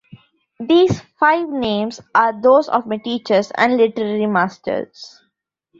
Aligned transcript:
These 0.59 0.99
five 1.19 1.47
names 1.49 2.01
are 2.15 2.41
those 2.41 2.67
of 2.69 2.87
my 2.87 2.97
teachers 2.97 3.51
and 3.51 3.77
literary 3.77 4.25
masters. 4.25 5.21